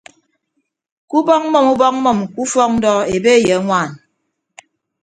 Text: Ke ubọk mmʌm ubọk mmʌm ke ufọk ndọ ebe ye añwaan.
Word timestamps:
Ke 1.09 1.13
ubọk 1.19 1.43
mmʌm 1.51 1.65
ubọk 1.73 1.93
mmʌm 2.03 2.19
ke 2.31 2.37
ufọk 2.43 2.69
ndọ 2.77 2.91
ebe 3.15 3.31
ye 3.45 3.55
añwaan. 3.59 3.89